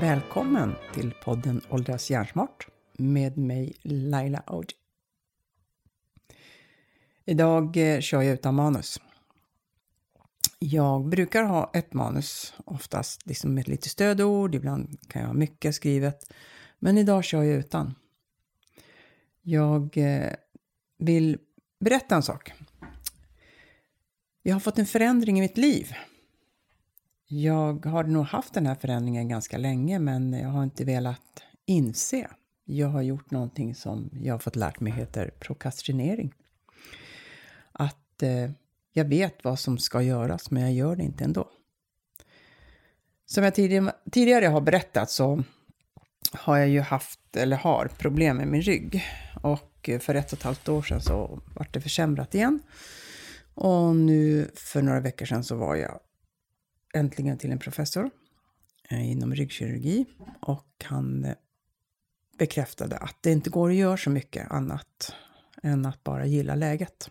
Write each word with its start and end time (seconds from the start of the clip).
Välkommen 0.00 0.74
till 0.94 1.14
podden 1.24 1.60
Åldras 1.68 2.10
hjärnsmart 2.10 2.68
med 2.92 3.38
mig 3.38 3.72
Laila 3.82 4.42
Audi. 4.46 4.74
Idag 7.24 7.76
eh, 7.76 8.00
kör 8.00 8.22
jag 8.22 8.34
utan 8.34 8.54
manus. 8.54 9.00
Jag 10.58 11.08
brukar 11.08 11.42
ha 11.42 11.70
ett 11.74 11.92
manus, 11.94 12.54
oftast 12.64 13.26
liksom 13.26 13.54
med 13.54 13.68
lite 13.68 13.88
stödord, 13.88 14.54
ibland 14.54 14.98
kan 15.08 15.22
jag 15.22 15.28
ha 15.28 15.34
mycket 15.34 15.74
skrivet. 15.74 16.32
Men 16.78 16.98
idag 16.98 17.24
kör 17.24 17.42
jag 17.42 17.58
utan. 17.58 17.94
Jag 19.42 19.96
eh, 19.96 20.32
vill 20.98 21.38
berätta 21.80 22.16
en 22.16 22.22
sak. 22.22 22.52
Jag 24.48 24.54
har 24.54 24.60
fått 24.60 24.78
en 24.78 24.86
förändring 24.86 25.38
i 25.38 25.40
mitt 25.40 25.58
liv. 25.58 25.92
Jag 27.26 27.86
har 27.86 28.04
nog 28.04 28.24
haft 28.24 28.54
den 28.54 28.66
här 28.66 28.74
förändringen 28.74 29.28
ganska 29.28 29.58
länge 29.58 29.98
men 29.98 30.32
jag 30.32 30.48
har 30.48 30.62
inte 30.62 30.84
velat 30.84 31.42
inse. 31.66 32.28
Jag 32.64 32.88
har 32.88 33.02
gjort 33.02 33.30
någonting 33.30 33.74
som 33.74 34.10
jag 34.22 34.34
har 34.34 34.38
fått 34.38 34.56
lärt 34.56 34.80
mig 34.80 34.92
heter 34.92 35.30
prokrastinering. 35.38 36.34
Att 37.72 38.22
eh, 38.22 38.50
jag 38.92 39.04
vet 39.04 39.44
vad 39.44 39.58
som 39.58 39.78
ska 39.78 40.02
göras 40.02 40.50
men 40.50 40.62
jag 40.62 40.72
gör 40.72 40.96
det 40.96 41.02
inte 41.02 41.24
ändå. 41.24 41.48
Som 43.26 43.44
jag 43.44 43.54
tidigare, 43.54 43.92
tidigare 44.10 44.46
har 44.46 44.60
berättat 44.60 45.10
så 45.10 45.42
har 46.32 46.56
jag 46.58 46.68
ju 46.68 46.80
haft, 46.80 47.36
eller 47.36 47.56
har, 47.56 47.90
problem 47.98 48.36
med 48.36 48.48
min 48.48 48.62
rygg. 48.62 49.04
Och 49.42 49.88
eh, 49.88 49.98
för 49.98 50.14
ett 50.14 50.32
och 50.32 50.38
ett 50.38 50.44
halvt 50.44 50.68
år 50.68 50.82
sedan 50.82 51.00
så 51.00 51.40
vart 51.54 51.74
det 51.74 51.80
försämrat 51.80 52.34
igen. 52.34 52.60
Och 53.60 53.96
nu 53.96 54.50
för 54.54 54.82
några 54.82 55.00
veckor 55.00 55.26
sedan 55.26 55.44
så 55.44 55.56
var 55.56 55.76
jag 55.76 56.00
äntligen 56.94 57.38
till 57.38 57.52
en 57.52 57.58
professor 57.58 58.10
eh, 58.90 59.10
inom 59.10 59.34
ryggkirurgi. 59.34 60.06
Och 60.40 60.84
han 60.84 61.24
eh, 61.24 61.34
bekräftade 62.38 62.96
att 62.96 63.16
det 63.20 63.32
inte 63.32 63.50
går 63.50 63.68
att 63.70 63.76
göra 63.76 63.96
så 63.96 64.10
mycket 64.10 64.50
annat 64.50 65.14
än 65.62 65.86
att 65.86 66.04
bara 66.04 66.26
gilla 66.26 66.54
läget. 66.54 67.10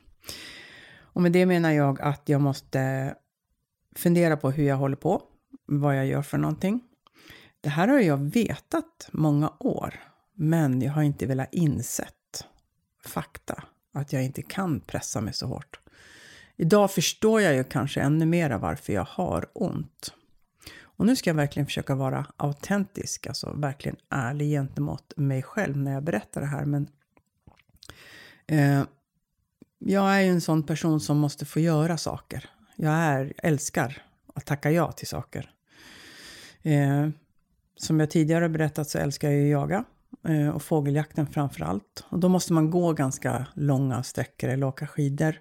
Och 0.95 1.21
med 1.21 1.31
det 1.31 1.45
menar 1.45 1.71
jag 1.71 2.01
att 2.01 2.29
jag 2.29 2.41
måste 2.41 3.15
fundera 3.95 4.37
på 4.37 4.51
hur 4.51 4.63
jag 4.63 4.77
håller 4.77 4.95
på, 4.95 5.21
vad 5.65 5.97
jag 5.97 6.05
gör 6.05 6.21
för 6.21 6.37
någonting. 6.37 6.83
Det 7.61 7.69
här 7.69 7.87
har 7.87 7.99
jag 7.99 8.17
vetat 8.17 9.09
många 9.11 9.53
år, 9.59 9.93
men 10.33 10.81
jag 10.81 10.91
har 10.91 11.03
inte 11.03 11.25
velat 11.25 11.53
insett 11.53 12.45
fakta, 13.05 13.63
att 13.93 14.13
jag 14.13 14.23
inte 14.23 14.41
kan 14.41 14.79
pressa 14.79 15.21
mig 15.21 15.33
så 15.33 15.47
hårt. 15.47 15.79
Idag 16.59 16.91
förstår 16.91 17.41
jag 17.41 17.55
ju 17.55 17.63
kanske 17.63 18.01
ännu 18.01 18.25
mera 18.25 18.57
varför 18.57 18.93
jag 18.93 19.07
har 19.09 19.45
ont. 19.53 20.13
Och 20.81 21.05
nu 21.05 21.15
ska 21.15 21.29
jag 21.29 21.35
verkligen 21.35 21.65
försöka 21.65 21.95
vara 21.95 22.25
autentisk, 22.37 23.27
alltså 23.27 23.53
verkligen 23.55 23.97
ärlig 24.09 24.51
gentemot 24.51 25.13
mig 25.17 25.43
själv 25.43 25.77
när 25.77 25.93
jag 25.93 26.03
berättar 26.03 26.41
det 26.41 26.47
här. 26.47 26.65
Men 26.65 26.87
eh, 28.47 28.83
jag 29.79 30.15
är 30.15 30.19
ju 30.19 30.29
en 30.29 30.41
sån 30.41 30.63
person 30.63 30.99
som 30.99 31.17
måste 31.17 31.45
få 31.45 31.59
göra 31.59 31.97
saker. 31.97 32.49
Jag 32.75 32.93
är, 32.93 33.33
älskar 33.37 34.01
att 34.33 34.45
tacka 34.45 34.71
ja 34.71 34.91
till 34.91 35.07
saker. 35.07 35.51
Eh, 36.61 37.09
som 37.75 37.99
jag 37.99 38.09
tidigare 38.09 38.49
berättat 38.49 38.89
så 38.89 38.97
älskar 38.97 39.29
jag 39.29 39.43
att 39.43 39.49
jaga. 39.49 39.83
Eh, 40.27 40.49
och 40.49 40.63
fågeljakten 40.63 41.27
framför 41.27 41.61
allt. 41.61 42.03
Och 42.09 42.19
då 42.19 42.29
måste 42.29 42.53
man 42.53 42.71
gå 42.71 42.93
ganska 42.93 43.47
långa 43.53 44.03
sträckor 44.03 44.49
eller 44.49 44.67
åka 44.67 44.87
skidor 44.87 45.35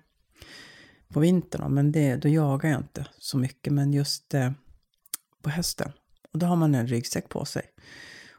på 1.16 1.20
vintern. 1.20 1.74
Men 1.74 1.92
det, 1.92 2.16
då 2.16 2.28
jagar 2.28 2.70
jag 2.70 2.80
inte 2.80 3.06
så 3.18 3.38
mycket. 3.38 3.72
Men 3.72 3.92
just 3.92 4.34
eh, 4.34 4.50
på 5.42 5.50
hösten. 5.50 5.92
Och 6.32 6.38
då 6.38 6.46
har 6.46 6.56
man 6.56 6.74
en 6.74 6.86
ryggsäck 6.86 7.28
på 7.28 7.44
sig. 7.44 7.62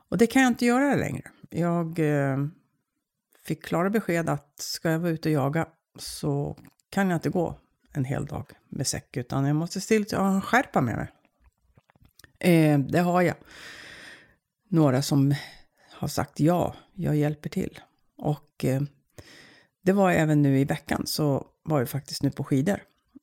Och 0.09 0.17
det 0.17 0.27
kan 0.27 0.41
jag 0.41 0.49
inte 0.49 0.65
göra 0.65 0.95
längre. 0.95 1.31
Jag 1.49 1.99
eh, 1.99 2.37
fick 3.45 3.63
klara 3.65 3.89
besked 3.89 4.29
att 4.29 4.59
ska 4.59 4.91
jag 4.91 4.99
vara 4.99 5.11
ute 5.11 5.29
och 5.29 5.33
jaga 5.33 5.67
så 5.99 6.57
kan 6.89 7.09
jag 7.09 7.17
inte 7.17 7.29
gå 7.29 7.59
en 7.93 8.05
hel 8.05 8.25
dag 8.25 8.45
med 8.69 8.87
säck. 8.87 9.17
Utan 9.17 9.45
jag 9.45 9.55
måste 9.55 9.81
still 9.81 10.05
ha 10.11 10.29
en 10.29 10.41
skärpa 10.41 10.81
med 10.81 10.97
mig. 10.97 11.11
Eh, 12.39 12.79
det 12.79 12.99
har 12.99 13.21
jag. 13.21 13.35
Några 14.69 15.01
som 15.01 15.35
har 15.91 16.07
sagt 16.07 16.39
ja, 16.39 16.75
jag 16.93 17.15
hjälper 17.15 17.49
till. 17.49 17.79
Och 18.17 18.65
eh, 18.65 18.81
det 19.81 19.93
var 19.93 20.11
även 20.11 20.41
nu 20.41 20.59
i 20.59 20.65
veckan 20.65 21.03
så 21.05 21.47
var 21.67 21.79
ju 21.79 21.85
faktiskt 21.85 22.23
nu 22.23 22.31
på 22.31 22.43
skidor 22.43 22.79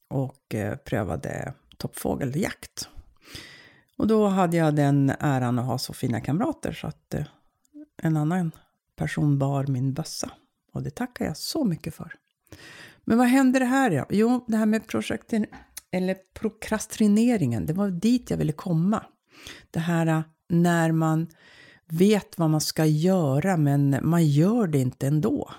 och 0.08 0.54
eh, 0.54 0.76
prövade 0.76 1.54
toppfågeljakt. 1.76 2.88
Och 3.96 4.06
då 4.06 4.26
hade 4.26 4.56
jag 4.56 4.74
den 4.74 5.12
äran 5.20 5.58
att 5.58 5.66
ha 5.66 5.78
så 5.78 5.92
fina 5.92 6.20
kamrater 6.20 6.72
så 6.72 6.86
att 6.86 7.14
eh, 7.14 7.24
en 8.02 8.16
annan 8.16 8.52
person 8.96 9.38
bar 9.38 9.66
min 9.66 9.94
bössa. 9.94 10.30
Och 10.72 10.82
det 10.82 10.90
tackar 10.90 11.24
jag 11.24 11.36
så 11.36 11.64
mycket 11.64 11.94
för. 11.94 12.14
Men 13.04 13.18
vad 13.18 13.26
händer 13.26 13.60
det 13.60 13.66
här? 13.66 13.90
Ja? 13.90 14.06
Jo, 14.10 14.44
det 14.48 14.56
här 14.56 14.66
med 14.66 14.86
projekten, 14.86 15.46
eller 15.90 16.16
prokrastineringen, 16.34 17.66
det 17.66 17.72
var 17.72 17.90
dit 17.90 18.30
jag 18.30 18.36
ville 18.36 18.52
komma. 18.52 19.04
Det 19.70 19.80
här 19.80 20.06
eh, 20.06 20.22
när 20.48 20.92
man 20.92 21.26
vet 21.86 22.38
vad 22.38 22.50
man 22.50 22.60
ska 22.60 22.84
göra 22.84 23.56
men 23.56 23.98
man 24.02 24.26
gör 24.26 24.66
det 24.66 24.78
inte 24.78 25.06
ändå. 25.06 25.50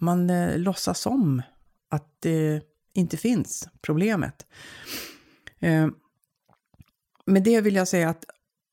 Man 0.00 0.30
eh, 0.30 0.58
låtsas 0.58 1.06
om 1.06 1.42
att 1.88 2.16
det 2.20 2.62
inte 2.94 3.16
finns, 3.16 3.68
problemet. 3.80 4.46
Eh, 5.58 5.88
med 7.26 7.42
det 7.42 7.60
vill 7.60 7.74
jag 7.74 7.88
säga 7.88 8.08
att 8.08 8.24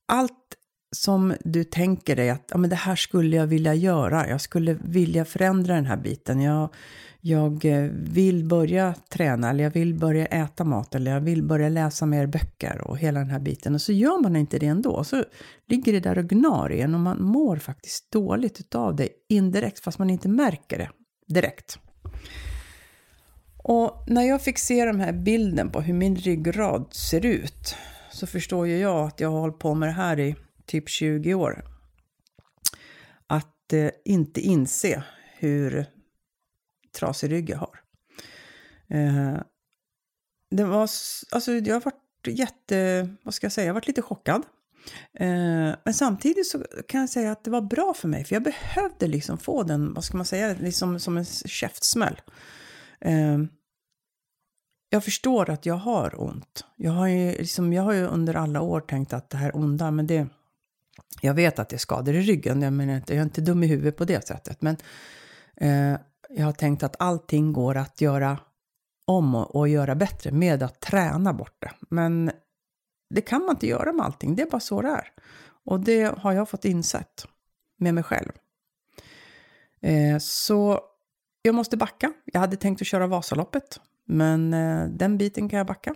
allt 0.08 0.56
som 0.96 1.34
du 1.40 1.64
tänker 1.64 2.16
dig 2.16 2.30
att 2.30 2.48
ja, 2.52 2.58
men 2.58 2.70
det 2.70 2.76
här 2.76 2.96
skulle 2.96 3.36
jag 3.36 3.48
vilja 3.48 3.74
göra, 3.74 4.30
jag 4.30 4.42
skulle 4.42 4.74
vilja 4.74 5.26
förändra 5.26 5.76
den 5.76 5.86
här 5.86 5.98
biten. 5.98 6.42
Jag, 6.42 6.70
jag 7.20 7.66
eh, 7.66 7.90
vill 7.94 8.46
börja 8.46 8.96
träna, 9.10 9.50
eller 9.50 9.64
jag 9.64 9.72
vill 9.72 9.94
börja 9.94 10.26
äta 10.26 10.64
mat, 10.64 10.96
eller 10.96 11.12
jag 11.12 11.22
vill 11.22 11.44
börja 11.44 11.70
läsa 11.70 12.06
mer 12.06 12.28
böcker 12.28 12.82
och 12.82 12.98
hela 12.98 13.20
den 13.20 13.30
här 13.30 13.40
biten. 13.40 13.76
Och 13.76 13.82
så 13.82 13.92
gör 13.92 14.22
man 14.22 14.36
inte 14.36 14.60
det 14.60 14.66
ändå. 14.66 15.04
Så 15.04 15.24
ligger 15.68 15.94
det 15.94 16.00
där 16.00 16.18
och 16.18 16.26
gnar 16.26 16.72
i 16.72 16.82
en 16.82 16.94
och 16.94 17.00
man 17.00 17.24
mår 17.24 17.58
faktiskt 17.58 18.12
dåligt 18.12 18.60
utav 18.60 18.96
det 18.96 19.10
indirekt, 19.30 19.80
fast 19.80 20.00
man 20.00 20.10
inte 20.10 20.28
märker 20.28 20.78
det 20.78 20.90
direkt. 21.28 21.80
Och 23.68 24.04
när 24.08 24.22
jag 24.22 24.42
fick 24.42 24.60
se 24.60 24.86
den 24.86 25.02
här 25.02 25.14
bilden 25.14 25.70
på 25.70 25.82
hur 25.82 25.94
min 25.94 26.16
ryggrad 26.16 26.94
ser 26.94 27.26
ut 27.26 27.76
så 28.12 28.28
förstår 28.28 28.68
ju 28.68 28.78
jag 28.78 29.08
att 29.08 29.20
jag 29.20 29.30
har 29.30 29.40
hållit 29.40 29.60
på 29.60 29.74
med 29.74 29.90
det 29.90 29.94
här 29.94 30.20
i 30.20 30.36
typ 30.66 30.90
20 30.90 31.34
år. 31.34 31.66
Att 33.28 33.74
eh, 33.74 33.90
inte 34.06 34.42
inse 34.42 35.04
hur 35.38 35.86
trasig 36.98 37.32
rygg 37.32 37.50
jag 37.50 37.58
har. 37.58 37.80
Eh, 38.88 39.38
det 40.52 40.64
var, 40.64 40.82
alltså 41.32 41.52
jag 41.52 41.76
har 41.76 41.82
varit 41.82 42.28
jätte, 42.28 43.10
vad 43.24 43.34
ska 43.34 43.46
jag 43.46 43.52
säga, 43.52 43.66
jag 43.66 43.74
har 43.74 43.80
varit 43.80 43.88
lite 43.88 44.02
chockad. 44.02 44.42
Eh, 45.14 45.76
men 45.84 45.94
samtidigt 45.94 46.48
så 46.48 46.66
kan 46.88 47.02
jag 47.02 47.10
säga 47.10 47.32
att 47.32 47.44
det 47.44 47.52
var 47.52 47.62
bra 47.62 47.94
för 47.94 48.08
mig, 48.08 48.26
för 48.26 48.36
jag 48.36 48.44
behövde 48.44 49.08
liksom 49.08 49.38
få 49.38 49.64
den, 49.64 49.94
vad 49.94 50.04
ska 50.04 50.18
man 50.18 50.26
säga, 50.26 50.56
liksom 50.60 51.00
som 51.00 51.18
en 51.18 51.26
käftsmäll. 51.26 52.22
Eh, 53.02 53.38
jag 54.90 55.04
förstår 55.04 55.50
att 55.50 55.66
jag 55.66 55.76
har 55.76 56.22
ont. 56.22 56.66
Jag 56.76 56.92
har 56.92 57.08
ju, 57.08 57.32
liksom, 57.32 57.74
jag 57.74 57.84
har 57.84 57.94
ju 57.94 58.06
under 58.06 58.36
alla 58.36 58.62
år 58.62 58.82
tänkt 58.82 59.14
att 59.14 59.30
det 59.30 59.38
här 59.38 59.56
onda, 59.56 59.92
men 59.92 60.08
det... 60.08 60.28
Jag 61.22 61.34
vet 61.34 61.60
att 61.60 61.70
det 61.70 61.76
är 61.76 61.78
skador 61.78 62.16
i 62.16 62.22
ryggen, 62.22 62.62
jag, 62.62 62.74
menar, 62.74 62.94
jag 62.94 63.18
är 63.18 63.22
inte 63.22 63.42
dum 63.42 63.64
i 63.64 63.68
huvudet 63.68 63.98
på 63.98 64.06
det 64.06 64.28
sättet. 64.28 64.62
Men 64.62 64.78
eh, 65.56 66.00
jag 66.30 66.46
har 66.46 66.52
tänkt 66.52 66.84
att 66.84 66.96
allting 67.00 67.54
går 67.54 67.78
att 67.78 68.02
göra 68.02 68.38
om 69.06 69.36
och, 69.36 69.56
och 69.56 69.68
göra 69.68 69.96
bättre 69.96 70.32
med 70.32 70.64
att 70.64 70.80
träna 70.80 71.34
bort 71.34 71.56
det. 71.60 71.72
Men 71.90 72.32
det 73.10 73.22
kan 73.22 73.42
man 73.42 73.50
inte 73.50 73.68
göra 73.68 73.94
med 73.94 74.06
allting, 74.06 74.36
det 74.36 74.42
är 74.42 74.50
bara 74.50 74.60
så 74.60 74.82
det 74.82 74.90
är. 74.90 75.12
Och 75.66 75.80
det 75.80 76.18
har 76.18 76.34
jag 76.34 76.50
fått 76.50 76.66
insett 76.66 77.28
med 77.78 77.94
mig 77.94 78.04
själv. 78.04 78.32
Eh, 79.82 80.18
så 80.20 80.82
jag 81.46 81.56
måste 81.56 81.78
backa. 81.78 82.14
Jag 82.26 82.40
hade 82.40 82.56
tänkt 82.56 82.82
att 82.82 82.88
köra 82.88 83.08
Vasaloppet, 83.08 83.80
men 84.06 84.54
eh, 84.54 84.88
den 84.88 85.18
biten 85.18 85.50
kan 85.50 85.58
jag 85.58 85.68
backa. 85.68 85.96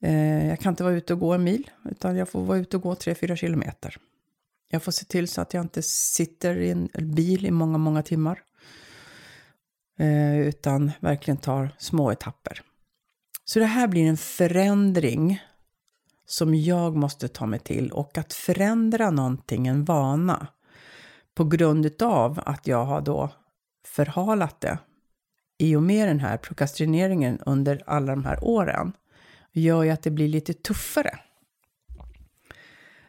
Eh, 0.00 0.48
jag 0.48 0.60
kan 0.60 0.72
inte 0.72 0.84
vara 0.84 0.94
ute 0.94 1.12
och 1.12 1.20
gå 1.20 1.32
en 1.32 1.44
mil, 1.44 1.70
utan 1.84 2.16
jag 2.16 2.28
får 2.28 2.44
vara 2.44 2.58
ute 2.58 2.76
och 2.76 2.82
gå 2.82 2.94
3-4 2.94 3.36
kilometer. 3.36 3.96
Jag 4.68 4.82
får 4.82 4.92
se 4.92 5.04
till 5.04 5.28
så 5.28 5.40
att 5.40 5.54
jag 5.54 5.64
inte 5.64 5.82
sitter 5.82 6.56
i 6.56 6.70
en 6.70 6.88
bil 7.14 7.46
i 7.46 7.50
många, 7.50 7.78
många 7.78 8.02
timmar. 8.02 8.42
Eh, 9.98 10.38
utan 10.38 10.92
verkligen 11.00 11.38
tar 11.38 11.70
små 11.78 12.12
etapper. 12.12 12.62
Så 13.44 13.58
det 13.58 13.64
här 13.64 13.88
blir 13.88 14.08
en 14.08 14.16
förändring 14.16 15.42
som 16.26 16.54
jag 16.54 16.96
måste 16.96 17.28
ta 17.28 17.46
mig 17.46 17.58
till. 17.58 17.92
Och 17.92 18.18
att 18.18 18.32
förändra 18.32 19.10
någonting, 19.10 19.66
en 19.66 19.84
vana, 19.84 20.46
på 21.34 21.44
grund 21.44 22.02
av 22.02 22.40
att 22.46 22.66
jag 22.66 22.84
har 22.84 23.00
då 23.00 23.30
förhalat 23.84 24.60
det 24.60 24.78
i 25.58 25.76
och 25.76 25.82
med 25.82 26.08
den 26.08 26.20
här 26.20 26.36
prokrastineringen 26.36 27.38
under 27.46 27.82
alla 27.86 28.12
de 28.12 28.24
här 28.24 28.44
åren 28.44 28.92
gör 29.52 29.82
ju 29.82 29.90
att 29.90 30.02
det 30.02 30.10
blir 30.10 30.28
lite 30.28 30.52
tuffare. 30.52 31.18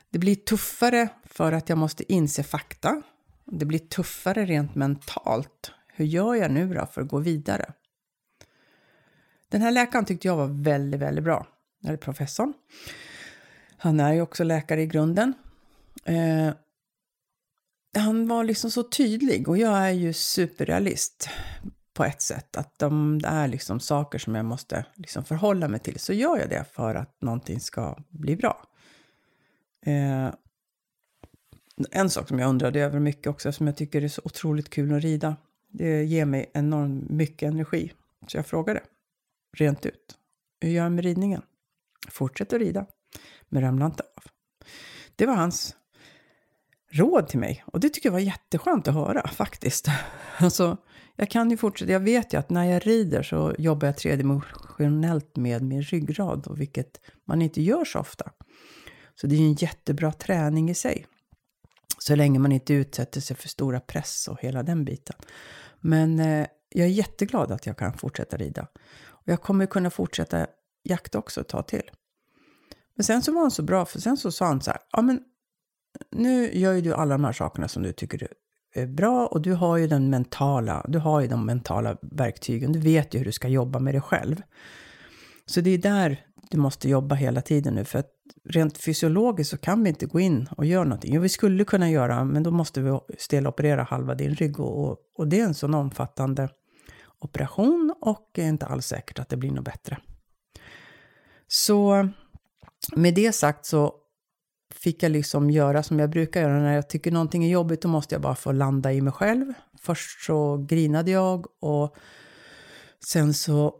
Det 0.09 0.19
blir 0.19 0.35
tuffare 0.35 1.09
för 1.23 1.51
att 1.51 1.69
jag 1.69 1.77
måste 1.77 2.13
inse 2.13 2.43
fakta. 2.43 3.01
Det 3.45 3.65
blir 3.65 3.79
tuffare 3.79 4.45
rent 4.45 4.75
mentalt. 4.75 5.71
Hur 5.87 6.05
gör 6.05 6.35
jag 6.35 6.51
nu 6.51 6.73
då 6.73 6.85
för 6.85 7.01
att 7.01 7.07
gå 7.07 7.19
vidare? 7.19 7.73
Den 9.49 9.61
här 9.61 9.71
läkaren 9.71 10.05
tyckte 10.05 10.27
jag 10.27 10.35
var 10.35 10.63
väldigt, 10.63 10.99
väldigt 10.99 11.23
bra. 11.23 11.47
Eller 11.85 11.97
professorn. 11.97 12.53
Han 13.77 13.99
är 13.99 14.13
ju 14.13 14.21
också 14.21 14.43
läkare 14.43 14.81
i 14.81 14.87
grunden. 14.87 15.33
Eh, 16.05 16.49
han 17.93 18.27
var 18.27 18.43
liksom 18.43 18.71
så 18.71 18.83
tydlig 18.83 19.49
och 19.49 19.57
jag 19.57 19.77
är 19.77 19.91
ju 19.91 20.13
superrealist 20.13 21.29
på 21.93 22.03
ett 22.03 22.21
sätt. 22.21 22.57
Att 22.57 22.79
de, 22.79 23.21
det 23.21 23.27
är 23.27 23.47
liksom 23.47 23.79
saker 23.79 24.19
som 24.19 24.35
jag 24.35 24.45
måste 24.45 24.85
liksom 24.95 25.25
förhålla 25.25 25.67
mig 25.67 25.79
till. 25.79 25.99
Så 25.99 26.13
gör 26.13 26.37
jag 26.37 26.49
det 26.49 26.65
för 26.71 26.95
att 26.95 27.21
någonting 27.21 27.59
ska 27.59 27.97
bli 28.09 28.35
bra. 28.35 28.65
Eh, 29.85 30.29
en 31.91 32.09
sak 32.09 32.27
som 32.27 32.39
jag 32.39 32.49
undrade 32.49 32.81
över 32.81 32.99
mycket 32.99 33.27
också, 33.27 33.51
som 33.51 33.67
jag 33.67 33.77
tycker 33.77 34.01
är 34.01 34.07
så 34.07 34.21
otroligt 34.25 34.69
kul 34.69 34.93
att 34.93 35.03
rida. 35.03 35.35
Det 35.69 36.03
ger 36.03 36.25
mig 36.25 36.51
enormt 36.53 37.09
mycket 37.09 37.47
energi. 37.47 37.93
Så 38.27 38.37
jag 38.37 38.45
frågade 38.45 38.83
rent 39.57 39.85
ut. 39.85 40.17
Hur 40.59 40.69
gör 40.69 40.83
jag 40.83 40.91
med 40.91 41.03
ridningen? 41.03 41.41
Fortsätt 42.09 42.53
att 42.53 42.59
rida, 42.59 42.85
men 43.49 43.61
ramla 43.61 43.85
inte 43.85 44.03
av. 44.03 44.23
Det 45.15 45.25
var 45.25 45.35
hans 45.35 45.75
råd 46.93 47.27
till 47.27 47.39
mig. 47.39 47.63
Och 47.67 47.79
det 47.79 47.89
tycker 47.89 48.09
jag 48.09 48.13
var 48.13 48.19
jätteskönt 48.19 48.87
att 48.87 48.93
höra 48.93 49.27
faktiskt. 49.27 49.87
Alltså, 50.37 50.77
jag 51.15 51.29
kan 51.29 51.51
ju 51.51 51.57
fortsätta. 51.57 51.91
Jag 51.91 51.99
vet 51.99 52.33
ju 52.33 52.37
att 52.37 52.49
när 52.49 52.65
jag 52.65 52.87
rider 52.87 53.23
så 53.23 53.55
jobbar 53.57 53.87
jag 53.87 53.97
tredimensionellt 53.97 55.35
med 55.35 55.61
min 55.63 55.81
ryggrad, 55.81 56.47
och 56.47 56.61
vilket 56.61 56.99
man 57.25 57.41
inte 57.41 57.61
gör 57.61 57.85
så 57.85 57.99
ofta. 57.99 58.31
Så 59.15 59.27
det 59.27 59.35
är 59.35 59.39
ju 59.39 59.45
en 59.45 59.53
jättebra 59.53 60.11
träning 60.11 60.69
i 60.69 60.73
sig. 60.73 61.07
Så 61.99 62.15
länge 62.15 62.39
man 62.39 62.51
inte 62.51 62.73
utsätter 62.73 63.21
sig 63.21 63.35
för 63.35 63.49
stora 63.49 63.79
press 63.79 64.27
och 64.27 64.41
hela 64.41 64.63
den 64.63 64.85
biten. 64.85 65.15
Men 65.79 66.19
eh, 66.19 66.47
jag 66.69 66.87
är 66.87 66.91
jätteglad 66.91 67.51
att 67.51 67.65
jag 67.65 67.77
kan 67.77 67.93
fortsätta 67.93 68.37
rida. 68.37 68.67
Och 69.05 69.27
jag 69.27 69.41
kommer 69.41 69.65
kunna 69.65 69.89
fortsätta 69.89 70.47
jakta 70.83 71.19
också 71.19 71.41
ett 71.41 71.47
tag 71.47 71.67
till. 71.67 71.91
Men 72.95 73.03
sen 73.03 73.21
så 73.21 73.31
var 73.31 73.41
han 73.41 73.51
så 73.51 73.63
bra, 73.63 73.85
för 73.85 73.99
sen 73.99 74.17
så 74.17 74.31
sa 74.31 74.45
han 74.45 74.61
så 74.61 74.71
här, 74.71 74.79
ja 74.91 75.01
men 75.01 75.23
nu 76.15 76.51
gör 76.53 76.73
ju 76.73 76.81
du 76.81 76.93
alla 76.93 77.13
de 77.13 77.23
här 77.23 77.31
sakerna 77.31 77.67
som 77.67 77.83
du 77.83 77.93
tycker 77.93 78.27
är 78.73 78.87
bra 78.87 79.27
och 79.27 79.41
du 79.41 79.53
har 79.53 79.77
ju 79.77 79.87
den 79.87 80.09
mentala, 80.09 80.85
du 80.87 80.99
har 80.99 81.21
ju 81.21 81.27
de 81.27 81.45
mentala 81.45 81.97
verktygen. 82.01 82.71
Du 82.71 82.79
vet 82.79 83.13
ju 83.13 83.17
hur 83.17 83.25
du 83.25 83.31
ska 83.31 83.47
jobba 83.47 83.79
med 83.79 83.93
dig 83.93 84.01
själv. 84.01 84.41
Så 85.45 85.61
det 85.61 85.69
är 85.69 85.77
där 85.77 86.25
du 86.51 86.57
måste 86.57 86.89
jobba 86.89 87.15
hela 87.15 87.41
tiden 87.41 87.73
nu 87.73 87.85
för 87.85 87.99
att 87.99 88.11
rent 88.49 88.77
fysiologiskt 88.77 89.51
så 89.51 89.57
kan 89.57 89.83
vi 89.83 89.89
inte 89.89 90.05
gå 90.05 90.19
in 90.19 90.47
och 90.57 90.65
göra 90.65 90.83
någonting. 90.83 91.13
Jo, 91.13 91.21
vi 91.21 91.29
skulle 91.29 91.65
kunna 91.65 91.89
göra, 91.89 92.23
men 92.23 92.43
då 92.43 92.51
måste 92.51 92.81
vi 92.81 92.99
steloperera 93.17 93.83
halva 93.83 94.15
din 94.15 94.35
rygg 94.35 94.59
och, 94.59 94.83
och, 94.83 94.97
och 95.17 95.27
det 95.27 95.39
är 95.39 95.45
en 95.45 95.53
sån 95.53 95.73
omfattande 95.73 96.49
operation 97.19 97.95
och 98.01 98.29
är 98.37 98.47
inte 98.47 98.65
alls 98.65 98.85
säkert 98.85 99.19
att 99.19 99.29
det 99.29 99.37
blir 99.37 99.51
något 99.51 99.65
bättre. 99.65 99.97
Så 101.47 102.09
med 102.95 103.15
det 103.15 103.35
sagt 103.35 103.65
så 103.65 103.93
fick 104.73 105.03
jag 105.03 105.11
liksom 105.11 105.49
göra 105.49 105.83
som 105.83 105.99
jag 105.99 106.09
brukar 106.09 106.41
göra. 106.41 106.59
När 106.59 106.75
jag 106.75 106.89
tycker 106.89 107.11
någonting 107.11 107.45
är 107.45 107.49
jobbigt 107.49 107.81
då 107.81 107.87
måste 107.87 108.15
jag 108.15 108.21
bara 108.21 108.35
få 108.35 108.51
landa 108.51 108.93
i 108.93 109.01
mig 109.01 109.13
själv. 109.13 109.53
Först 109.79 110.25
så 110.25 110.57
grinade 110.57 111.11
jag 111.11 111.45
och 111.59 111.95
sen 113.05 113.33
så 113.33 113.75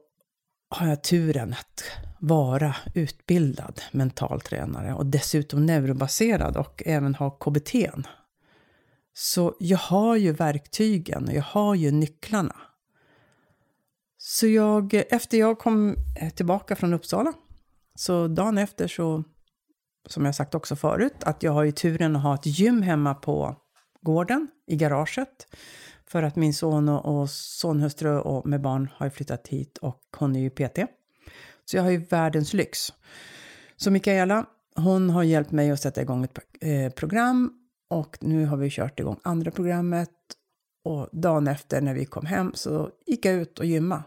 har 0.70 0.88
jag 0.88 1.04
turen 1.04 1.54
att 1.54 1.84
vara 2.20 2.76
utbildad 2.96 3.82
mentaltränare 3.92 4.94
och 4.94 5.06
dessutom 5.06 5.66
neurobaserad 5.66 6.58
och 6.58 6.84
även 6.86 7.16
ha 7.16 7.30
KBT. 7.30 7.76
Så 9.14 9.56
jag 9.60 9.78
har 9.78 10.16
ju 10.16 10.32
verktygen 10.32 11.28
och 11.28 11.34
jag 11.34 11.44
har 11.44 11.76
ju 11.76 11.92
nycklarna. 11.92 12.56
Så 14.18 14.48
jag, 14.48 14.94
efter 14.94 15.38
jag 15.38 15.60
kom 15.60 15.96
tillbaka 16.36 16.76
från 16.76 16.94
Uppsala, 16.94 17.34
så 17.96 18.28
dagen 18.28 18.58
efter 18.58 18.88
så 18.88 19.24
som 20.06 20.26
jag 20.26 20.36
sagt 20.36 20.56
också 20.56 20.76
förut, 20.76 21.24
att 21.24 21.44
jag 21.44 21.52
har 21.52 21.64
ju 21.64 21.72
turen 21.72 22.16
att 22.16 22.24
ha 22.24 22.36
ett 22.36 22.46
gym 22.46 22.82
hemma 22.82 23.14
på 23.14 23.56
gården, 24.02 24.48
i 24.68 24.76
garaget. 24.76 25.48
För 26.08 26.24
att 26.24 26.36
min 26.36 26.54
son 26.54 26.90
och, 26.90 27.22
och 27.22 27.30
sonhustru 27.30 28.20
och 28.20 28.48
med 28.48 28.62
barn 28.62 28.90
har 28.96 29.10
flyttat 29.10 29.48
hit 29.48 29.78
och 29.78 30.02
hon 30.18 30.36
är 30.36 30.40
ju 30.40 30.50
PT. 30.50 30.80
Så 31.66 31.78
jag 31.78 31.84
har 31.84 31.90
ju 31.90 31.98
världens 31.98 32.54
lyx. 32.54 32.94
Så 33.78 33.92
Mikaela, 33.92 34.46
hon 34.76 35.10
har 35.10 35.24
hjälpt 35.24 35.52
mig 35.52 35.72
att 35.72 35.82
sätta 35.82 36.02
igång 36.02 36.24
ett 36.24 36.40
eh, 36.62 36.94
program 36.94 37.54
och 37.90 38.18
nu 38.22 38.46
har 38.46 38.58
vi 38.58 38.70
kört 38.70 39.00
igång 39.00 39.20
andra 39.24 39.52
programmet. 39.52 40.10
Och 40.86 41.10
dagen 41.12 41.48
efter 41.48 41.82
när 41.82 41.94
vi 41.94 42.06
kom 42.06 42.26
hem 42.26 42.52
så 42.56 42.90
gick 43.06 43.26
jag 43.26 43.36
ut 43.36 43.60
och 43.60 43.66
gymma. 43.66 44.04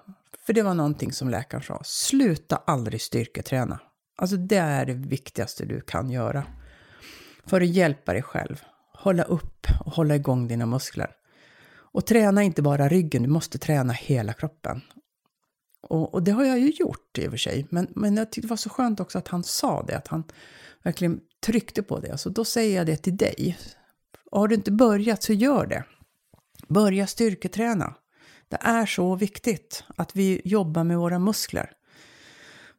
För 0.47 0.53
det 0.53 0.63
var 0.63 0.75
någonting 0.75 1.13
som 1.13 1.29
läkaren 1.29 1.63
sa, 1.63 1.81
sluta 1.85 2.57
aldrig 2.57 3.01
styrketräna. 3.01 3.81
Alltså 4.17 4.37
det 4.37 4.57
är 4.57 4.87
det 4.87 4.95
viktigaste 4.95 5.65
du 5.65 5.81
kan 5.81 6.11
göra. 6.11 6.45
För 7.47 7.61
att 7.61 7.69
hjälpa 7.69 8.13
dig 8.13 8.23
själv. 8.23 8.63
Hålla 8.93 9.23
upp 9.23 9.67
och 9.85 9.93
hålla 9.93 10.17
igång 10.17 10.49
dina 10.49 10.67
muskler. 10.67 11.11
Och 11.97 12.07
träna 12.07 12.43
inte 12.43 12.63
bara 12.63 12.89
ryggen, 12.89 13.23
du 13.23 13.29
måste 13.29 13.59
träna 13.59 13.93
hela 13.93 14.33
kroppen. 14.33 14.81
Och, 15.83 16.15
och, 16.15 16.23
det 16.23 16.33
har 16.33 16.45
jag 16.45 16.59
ju 16.59 16.71
gjort 16.71 17.19
i 17.19 17.27
och 17.27 17.31
för 17.31 17.37
sig. 17.37 17.67
Men, 17.71 17.87
men 17.95 18.17
jag 18.17 18.33
tyckte 18.33 18.47
det 18.47 18.51
var 18.51 18.57
så 18.57 18.71
skönt 18.71 19.01
också 19.01 19.19
att 19.19 19.29
han 19.29 19.45
sa 19.45 19.83
det, 19.83 19.97
att 19.97 20.09
han 20.09 20.25
verkligen 20.83 21.21
tryckte 21.47 21.83
på 21.83 22.01
det. 22.01 22.19
Så 22.19 22.29
då 22.29 22.45
säger 22.45 22.77
jag 22.77 22.87
det 22.87 22.97
till 22.97 23.17
dig. 23.17 23.59
Har 24.31 24.49
du 24.49 24.55
inte 24.55 24.73
börjat 24.73 25.23
så 25.23 25.33
gör 25.33 25.67
det. 25.67 25.85
Börja 26.69 27.07
styrketräna. 27.07 27.95
Det 28.49 28.59
är 28.61 28.87
så 28.87 29.17
viktigt 29.17 29.85
att 29.97 30.17
vi 30.17 30.41
jobbar 30.45 30.85
med 30.85 30.99
våra 30.99 31.19
muskler. 31.19 31.73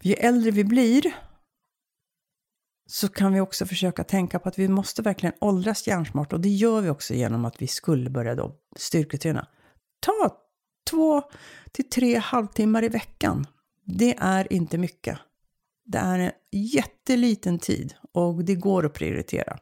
Ju 0.01 0.13
äldre 0.13 0.51
vi 0.51 0.63
blir 0.63 1.13
så 2.87 3.07
kan 3.07 3.33
vi 3.33 3.39
också 3.39 3.65
försöka 3.65 4.03
tänka 4.03 4.39
på 4.39 4.49
att 4.49 4.59
vi 4.59 4.67
måste 4.67 5.01
verkligen 5.01 5.35
åldras 5.41 5.87
hjärnsmart 5.87 6.33
och 6.33 6.39
det 6.39 6.49
gör 6.49 6.81
vi 6.81 6.89
också 6.89 7.13
genom 7.13 7.45
att 7.45 7.61
vi 7.61 7.67
skulle 7.67 8.09
börja 8.09 8.35
då 8.35 8.55
styrketräna. 8.75 9.47
Ta 9.99 10.37
två 10.89 11.21
till 11.71 11.89
tre 11.89 12.17
halvtimmar 12.17 12.83
i 12.83 12.89
veckan. 12.89 13.47
Det 13.85 14.15
är 14.19 14.53
inte 14.53 14.77
mycket. 14.77 15.17
Det 15.85 15.97
är 15.97 16.19
en 16.19 16.31
jätteliten 16.51 17.59
tid 17.59 17.93
och 18.11 18.45
det 18.45 18.55
går 18.55 18.85
att 18.85 18.93
prioritera. 18.93 19.57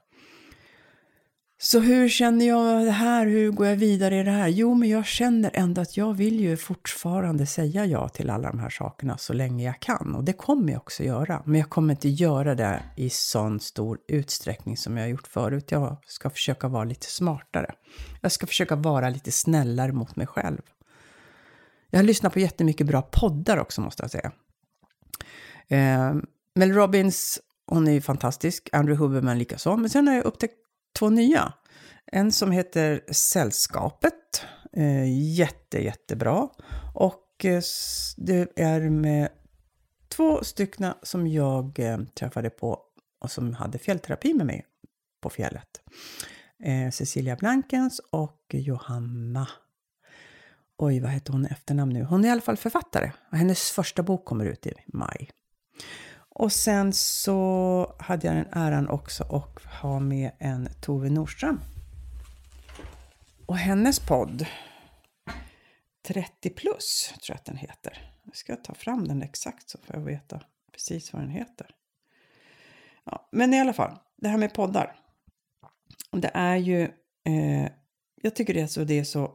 Så 1.65 1.79
hur 1.79 2.09
känner 2.09 2.47
jag 2.47 2.85
det 2.85 2.91
här? 2.91 3.25
Hur 3.25 3.51
går 3.51 3.67
jag 3.67 3.75
vidare 3.75 4.19
i 4.19 4.23
det 4.23 4.31
här? 4.31 4.47
Jo, 4.47 4.73
men 4.73 4.89
jag 4.89 5.05
känner 5.05 5.51
ändå 5.53 5.81
att 5.81 5.97
jag 5.97 6.13
vill 6.13 6.39
ju 6.39 6.57
fortfarande 6.57 7.45
säga 7.45 7.85
ja 7.85 8.09
till 8.09 8.29
alla 8.29 8.47
de 8.47 8.59
här 8.59 8.69
sakerna 8.69 9.17
så 9.17 9.33
länge 9.33 9.65
jag 9.65 9.79
kan. 9.79 10.15
Och 10.15 10.23
det 10.23 10.33
kommer 10.33 10.71
jag 10.71 10.81
också 10.81 11.03
göra. 11.03 11.43
Men 11.45 11.59
jag 11.59 11.69
kommer 11.69 11.93
inte 11.93 12.09
göra 12.09 12.55
det 12.55 12.83
i 12.97 13.09
sån 13.09 13.59
stor 13.59 13.99
utsträckning 14.07 14.77
som 14.77 14.97
jag 14.97 15.03
har 15.03 15.09
gjort 15.09 15.27
förut. 15.27 15.71
Jag 15.71 15.97
ska 16.05 16.29
försöka 16.29 16.67
vara 16.67 16.83
lite 16.83 17.07
smartare. 17.07 17.71
Jag 18.21 18.31
ska 18.31 18.47
försöka 18.47 18.75
vara 18.75 19.09
lite 19.09 19.31
snällare 19.31 19.91
mot 19.91 20.15
mig 20.15 20.27
själv. 20.27 20.61
Jag 21.89 21.99
har 21.99 22.03
lyssnat 22.03 22.33
på 22.33 22.39
jättemycket 22.39 22.87
bra 22.87 23.01
poddar 23.01 23.57
också 23.57 23.81
måste 23.81 24.03
jag 24.03 24.11
säga. 24.11 24.31
Eh, 25.67 26.15
Mel 26.55 26.73
Robbins, 26.73 27.39
hon 27.67 27.87
är 27.87 27.91
ju 27.91 28.01
fantastisk. 28.01 28.69
Andrew 28.71 29.05
Huberman 29.05 29.39
likaså. 29.39 29.77
Men 29.77 29.89
sen 29.89 30.07
har 30.07 30.15
jag 30.15 30.25
upptäckt 30.25 30.64
två 30.95 31.09
nya. 31.09 31.53
En 32.05 32.31
som 32.31 32.51
heter 32.51 33.01
Sällskapet. 33.11 34.41
Eh, 34.73 35.35
jätte, 35.35 35.83
jättebra. 35.83 36.49
Och 36.93 37.45
eh, 37.45 37.61
det 38.17 38.59
är 38.59 38.89
med 38.89 39.29
två 40.09 40.43
stycken 40.43 40.93
som 41.03 41.27
jag 41.27 41.79
eh, 41.79 41.97
träffade 41.97 42.49
på 42.49 42.79
och 43.21 43.31
som 43.31 43.53
hade 43.53 43.77
fjällterapi 43.77 44.33
med 44.33 44.45
mig 44.45 44.65
på 45.21 45.29
fjället. 45.29 45.81
Eh, 46.63 46.91
Cecilia 46.91 47.35
Blankens 47.35 48.01
och 48.11 48.45
Johanna. 48.53 49.47
Oj, 50.77 50.99
vad 50.99 51.11
heter 51.11 51.33
hon 51.33 51.45
i 51.45 51.49
efternamn 51.49 51.93
nu? 51.93 52.03
Hon 52.03 52.25
är 52.25 52.27
i 52.27 52.31
alla 52.31 52.41
fall 52.41 52.57
författare. 52.57 53.11
Hennes 53.31 53.71
första 53.71 54.03
bok 54.03 54.25
kommer 54.25 54.45
ut 54.45 54.67
i 54.67 54.73
maj. 54.87 55.29
Och 56.35 56.51
sen 56.51 56.93
så 56.93 57.95
hade 57.99 58.27
jag 58.27 58.35
den 58.35 58.47
äran 58.51 58.89
också 58.89 59.23
att 59.23 59.63
ha 59.81 59.99
med 59.99 60.31
en 60.39 60.69
Tove 60.81 61.09
Nordström. 61.09 61.59
Och 63.45 63.57
hennes 63.57 63.99
podd 63.99 64.45
30 66.07 66.49
plus 66.49 67.13
tror 67.13 67.23
jag 67.27 67.35
att 67.35 67.45
den 67.45 67.57
heter. 67.57 68.11
Jag 68.23 68.35
ska 68.35 68.55
ta 68.55 68.73
fram 68.73 69.07
den 69.07 69.21
exakt 69.21 69.69
så 69.69 69.77
får 69.77 69.95
jag 69.95 70.03
veta 70.03 70.41
precis 70.71 71.13
vad 71.13 71.21
den 71.21 71.29
heter. 71.29 71.67
Ja, 73.03 73.29
men 73.31 73.53
i 73.53 73.59
alla 73.59 73.73
fall, 73.73 73.99
det 74.15 74.27
här 74.27 74.37
med 74.37 74.53
poddar. 74.53 74.95
Det 76.11 76.31
är 76.33 76.55
ju, 76.55 76.81
eh, 77.23 77.69
jag 78.21 78.35
tycker 78.35 78.53
det 78.53 78.61
är 78.61 78.67
så, 78.67 78.83
det 78.83 78.99
är 78.99 79.03
så 79.03 79.31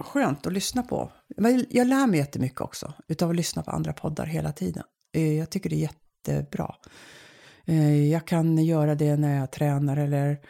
skönt 0.00 0.46
att 0.46 0.52
lyssna 0.52 0.82
på. 0.82 1.12
Jag 1.70 1.86
lär 1.86 2.06
mig 2.06 2.18
jättemycket 2.18 2.60
också 2.60 2.92
utav 3.08 3.30
att 3.30 3.36
lyssna 3.36 3.62
på 3.62 3.70
andra 3.70 3.92
poddar 3.92 4.26
hela 4.26 4.52
tiden. 4.52 4.84
Eh, 5.12 5.38
jag 5.38 5.50
tycker 5.50 5.70
det 5.70 5.76
är 5.76 5.90
jättebra. 6.26 6.74
Eh, 7.64 8.06
jag 8.06 8.26
kan 8.26 8.58
göra 8.58 8.94
det 8.94 9.16
när 9.16 9.38
jag 9.38 9.50
tränar 9.50 9.96
eller, 9.96 10.40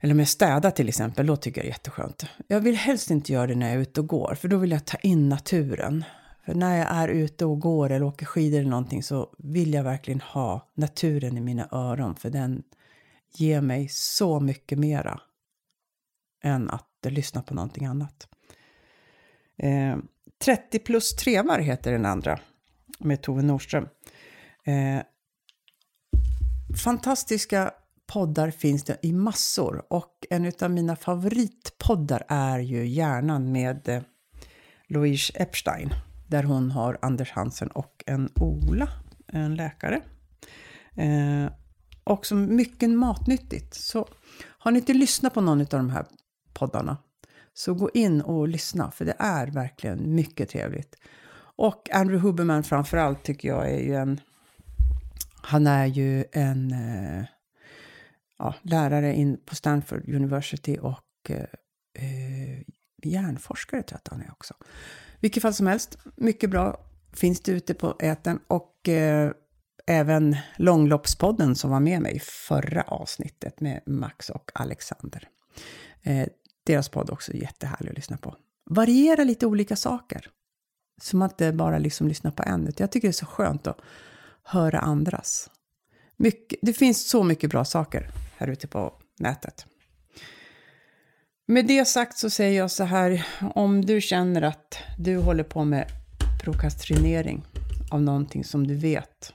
eller 0.00 0.14
med 0.14 0.28
städar 0.28 0.70
till 0.70 0.88
exempel. 0.88 1.26
Då 1.26 1.36
tycker 1.36 1.60
jag 1.60 1.64
det 1.64 1.68
är 1.68 1.72
jätteskönt. 1.72 2.26
Jag 2.48 2.60
vill 2.60 2.76
helst 2.76 3.10
inte 3.10 3.32
göra 3.32 3.46
det 3.46 3.54
när 3.54 3.66
jag 3.66 3.76
är 3.76 3.80
ute 3.80 4.00
och 4.00 4.06
går, 4.06 4.34
för 4.34 4.48
då 4.48 4.56
vill 4.56 4.70
jag 4.70 4.84
ta 4.84 4.98
in 4.98 5.28
naturen. 5.28 6.04
För 6.44 6.54
när 6.54 6.78
jag 6.78 6.86
är 6.90 7.08
ute 7.08 7.44
och 7.44 7.60
går 7.60 7.90
eller 7.90 8.06
åker 8.06 8.26
skidor 8.26 8.58
eller 8.58 8.70
någonting 8.70 9.02
så 9.02 9.34
vill 9.38 9.74
jag 9.74 9.84
verkligen 9.84 10.20
ha 10.20 10.72
naturen 10.74 11.38
i 11.38 11.40
mina 11.40 11.68
öron, 11.72 12.14
för 12.14 12.30
den 12.30 12.62
ger 13.34 13.60
mig 13.60 13.88
så 13.90 14.40
mycket 14.40 14.78
mera 14.78 15.20
än 16.42 16.70
att 16.70 16.90
lyssna 17.02 17.42
på 17.42 17.54
någonting 17.54 17.86
annat. 17.86 18.28
Eh, 19.56 19.96
30 20.44 20.78
plus 20.78 21.16
trevar 21.16 21.58
heter 21.58 21.92
den 21.92 22.06
andra, 22.06 22.40
med 22.98 23.22
Tove 23.22 23.42
Nordström. 23.42 23.88
Eh, 24.64 25.02
fantastiska 26.84 27.70
poddar 28.06 28.50
finns 28.50 28.84
det 28.84 28.98
i 29.02 29.12
massor 29.12 29.84
och 29.88 30.26
en 30.30 30.52
av 30.62 30.70
mina 30.70 30.96
favoritpoddar 30.96 32.24
är 32.28 32.58
ju 32.58 32.86
Hjärnan 32.86 33.52
med 33.52 33.88
eh, 33.88 34.02
Louise 34.88 35.32
Epstein 35.36 35.90
där 36.26 36.42
hon 36.42 36.70
har 36.70 36.98
Anders 37.02 37.30
Hansen 37.30 37.68
och 37.68 38.04
en 38.06 38.28
Ola, 38.34 38.88
en 39.26 39.54
läkare. 39.54 40.00
Eh, 40.96 41.52
och 42.04 42.26
som 42.26 42.56
mycket 42.56 42.90
matnyttigt. 42.90 43.74
Så 43.74 44.08
har 44.42 44.70
ni 44.70 44.78
inte 44.78 44.94
lyssnat 44.94 45.34
på 45.34 45.40
någon 45.40 45.60
av 45.60 45.66
de 45.66 45.90
här 45.90 46.06
poddarna 46.52 46.96
så 47.54 47.74
gå 47.74 47.90
in 47.94 48.20
och 48.20 48.48
lyssna 48.48 48.90
för 48.90 49.04
det 49.04 49.16
är 49.18 49.46
verkligen 49.46 50.14
mycket 50.14 50.48
trevligt. 50.48 50.96
Och 51.56 51.90
Andrew 51.92 52.28
Huberman 52.28 52.62
framförallt 52.62 53.22
tycker 53.22 53.48
jag 53.48 53.70
är 53.70 53.80
ju 53.80 53.94
en 53.94 54.20
han 55.46 55.66
är 55.66 55.86
ju 55.86 56.24
en 56.32 56.72
eh, 56.72 57.24
ja, 58.38 58.54
lärare 58.62 59.14
in 59.14 59.40
på 59.44 59.54
Stanford 59.54 60.08
University 60.08 60.78
och 60.78 61.04
eh, 61.28 61.46
eh, 61.98 62.60
hjärnforskare 63.02 63.82
tror 63.82 63.92
jag 63.92 63.98
att 63.98 64.08
han 64.08 64.28
är 64.28 64.32
också. 64.32 64.54
Vilket 65.20 65.42
fall 65.42 65.54
som 65.54 65.66
helst, 65.66 65.98
mycket 66.16 66.50
bra 66.50 66.80
finns 67.12 67.40
det 67.40 67.52
ute 67.52 67.74
på 67.74 67.96
äten 68.00 68.40
och 68.46 68.88
eh, 68.88 69.30
även 69.86 70.36
Långloppspodden 70.56 71.56
som 71.56 71.70
var 71.70 71.80
med 71.80 72.02
mig 72.02 72.16
i 72.16 72.20
förra 72.20 72.82
avsnittet 72.82 73.60
med 73.60 73.82
Max 73.86 74.30
och 74.30 74.50
Alexander. 74.54 75.28
Eh, 76.02 76.28
deras 76.66 76.88
podd 76.88 77.10
också 77.10 77.32
jättehärlig 77.32 77.90
att 77.90 77.96
lyssna 77.96 78.16
på. 78.16 78.36
Variera 78.70 79.24
lite 79.24 79.46
olika 79.46 79.76
saker. 79.76 80.30
Så 81.02 81.16
man 81.16 81.30
inte 81.30 81.52
bara 81.52 81.78
liksom 81.78 82.08
lyssnar 82.08 82.30
på 82.30 82.42
en. 82.42 82.72
Jag 82.76 82.90
tycker 82.90 83.08
det 83.08 83.10
är 83.10 83.12
så 83.12 83.26
skönt 83.26 83.66
att 83.66 83.80
höra 84.42 84.78
andras. 84.78 85.50
Mycket, 86.16 86.58
det 86.62 86.72
finns 86.72 87.08
så 87.08 87.22
mycket 87.22 87.50
bra 87.50 87.64
saker 87.64 88.10
här 88.36 88.48
ute 88.48 88.66
på 88.66 88.94
nätet. 89.18 89.66
Med 91.46 91.66
det 91.66 91.84
sagt 91.84 92.18
så 92.18 92.30
säger 92.30 92.58
jag 92.58 92.70
så 92.70 92.84
här, 92.84 93.26
om 93.54 93.84
du 93.84 94.00
känner 94.00 94.42
att 94.42 94.78
du 94.98 95.16
håller 95.16 95.44
på 95.44 95.64
med 95.64 95.88
prokrastinering 96.44 97.44
av 97.90 98.02
någonting 98.02 98.44
som 98.44 98.66
du 98.66 98.74
vet 98.74 99.32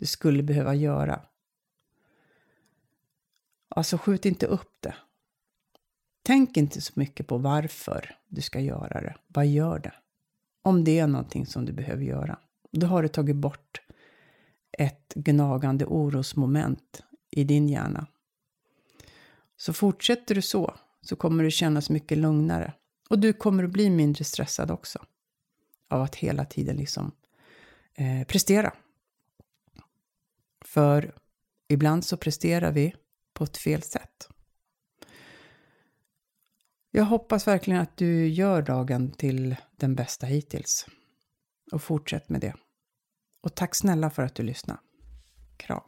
du 0.00 0.06
skulle 0.06 0.42
behöva 0.42 0.74
göra. 0.74 1.20
Alltså 3.68 3.98
skjut 3.98 4.26
inte 4.26 4.46
upp 4.46 4.76
det. 4.80 4.94
Tänk 6.22 6.56
inte 6.56 6.80
så 6.80 6.92
mycket 6.96 7.26
på 7.26 7.38
varför 7.38 8.16
du 8.28 8.42
ska 8.42 8.60
göra 8.60 9.00
det. 9.00 9.16
Vad 9.26 9.46
gör 9.46 9.78
det? 9.78 9.92
Om 10.62 10.84
det 10.84 10.98
är 10.98 11.06
någonting 11.06 11.46
som 11.46 11.64
du 11.64 11.72
behöver 11.72 12.04
göra. 12.04 12.38
Då 12.72 12.86
har 12.86 13.02
du 13.02 13.08
tagit 13.08 13.36
bort 13.36 13.80
ett 14.78 15.12
gnagande 15.14 15.86
orosmoment 15.86 17.02
i 17.30 17.44
din 17.44 17.68
hjärna. 17.68 18.06
Så 19.56 19.72
fortsätter 19.72 20.34
du 20.34 20.42
så, 20.42 20.74
så 21.02 21.16
kommer 21.16 21.44
det 21.44 21.50
kännas 21.50 21.90
mycket 21.90 22.18
lugnare. 22.18 22.72
Och 23.10 23.18
du 23.18 23.32
kommer 23.32 23.64
att 23.64 23.70
bli 23.70 23.90
mindre 23.90 24.24
stressad 24.24 24.70
också. 24.70 24.98
Av 25.88 26.02
att 26.02 26.14
hela 26.14 26.44
tiden 26.44 26.76
liksom 26.76 27.12
eh, 27.94 28.26
prestera. 28.26 28.72
För 30.64 31.14
ibland 31.68 32.04
så 32.04 32.16
presterar 32.16 32.72
vi 32.72 32.94
på 33.32 33.44
ett 33.44 33.56
fel 33.56 33.82
sätt. 33.82 34.28
Jag 36.90 37.04
hoppas 37.04 37.46
verkligen 37.46 37.80
att 37.80 37.96
du 37.96 38.28
gör 38.28 38.62
dagen 38.62 39.10
till 39.10 39.56
den 39.76 39.94
bästa 39.94 40.26
hittills. 40.26 40.86
Och 41.72 41.82
fortsätt 41.82 42.28
med 42.28 42.40
det. 42.40 42.54
Och 43.42 43.54
tack 43.54 43.74
snälla 43.74 44.10
för 44.10 44.22
att 44.22 44.34
du 44.34 44.42
lyssnade. 44.42 44.80
Kram. 45.56 45.82